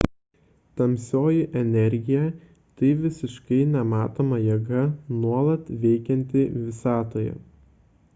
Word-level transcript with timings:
tamsioji 0.79 1.41
energija– 1.59 2.23
tai 2.79 2.89
visiškai 3.01 3.59
nematoma 3.73 4.39
jėga 4.45 4.81
nuolat 5.19 5.71
veikianti 5.85 6.47
visatoje 6.57 7.37